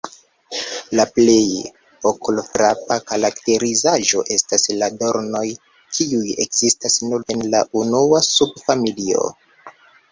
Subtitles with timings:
[0.99, 1.57] La plej
[2.11, 5.45] okulfrapa karakterizaĵo estas la dornoj
[5.99, 9.31] kiuj ekzistas nur en la unua subfamilio.